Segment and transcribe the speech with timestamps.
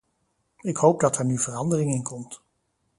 [0.59, 2.41] Ik hoop dat daar nu verandering in komt.